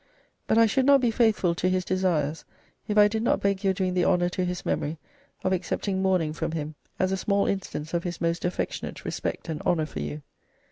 But 0.47 0.57
I 0.57 0.65
should 0.65 0.87
not 0.87 0.99
be 0.99 1.11
faithful 1.11 1.53
to 1.53 1.69
his 1.69 1.85
desires, 1.85 2.43
if 2.87 2.97
I 2.97 3.07
did 3.07 3.21
not 3.21 3.39
beg 3.39 3.63
your 3.63 3.71
doing 3.71 3.93
the 3.93 4.03
honour 4.03 4.29
to 4.29 4.43
his 4.43 4.65
memory 4.65 4.97
of 5.43 5.53
accepting 5.53 6.01
mourning 6.01 6.33
from 6.33 6.53
him, 6.53 6.73
as 6.97 7.11
a 7.11 7.17
small 7.17 7.45
instance 7.45 7.93
of 7.93 8.03
his 8.03 8.19
most 8.19 8.43
affectionate 8.43 9.05
respect 9.05 9.47
and 9.47 9.61
honour 9.61 9.85
for 9.85 9.99
you. 9.99 10.23